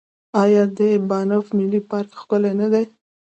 [0.43, 0.79] آیا د
[1.09, 2.85] بانف ملي پارک ښکلی نه دی؟